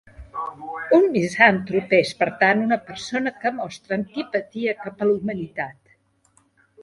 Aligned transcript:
Un 0.99 1.03
misantrop 1.15 1.91
és, 1.97 2.13
per 2.21 2.29
tant, 2.43 2.63
una 2.69 2.79
persona 2.87 3.33
que 3.43 3.51
mostra 3.59 3.95
antipatia 3.97 4.75
cap 4.83 5.03
a 5.03 5.09
la 5.11 5.19
humanitat. 5.19 5.95